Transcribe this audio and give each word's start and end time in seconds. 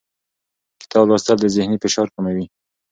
کتاب 0.81 1.03
لوستل 1.09 1.37
د 1.41 1.45
ذهني 1.55 1.77
فشار 1.83 2.07
کموي 2.15 2.45